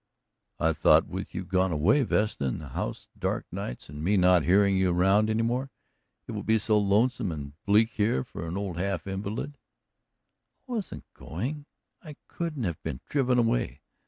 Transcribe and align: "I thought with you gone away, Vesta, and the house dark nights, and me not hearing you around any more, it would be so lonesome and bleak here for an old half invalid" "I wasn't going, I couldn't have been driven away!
"I 0.59 0.73
thought 0.73 1.05
with 1.05 1.35
you 1.35 1.45
gone 1.45 1.71
away, 1.71 2.01
Vesta, 2.01 2.45
and 2.47 2.59
the 2.59 2.69
house 2.69 3.07
dark 3.19 3.45
nights, 3.51 3.87
and 3.87 4.03
me 4.03 4.17
not 4.17 4.41
hearing 4.43 4.75
you 4.75 4.89
around 4.91 5.29
any 5.29 5.43
more, 5.43 5.69
it 6.25 6.31
would 6.31 6.47
be 6.47 6.57
so 6.57 6.75
lonesome 6.79 7.31
and 7.31 7.53
bleak 7.65 7.91
here 7.91 8.23
for 8.23 8.47
an 8.47 8.57
old 8.57 8.79
half 8.79 9.05
invalid" 9.05 9.59
"I 10.67 10.71
wasn't 10.71 11.05
going, 11.13 11.67
I 12.03 12.15
couldn't 12.27 12.63
have 12.63 12.81
been 12.81 13.01
driven 13.09 13.37
away! 13.37 13.83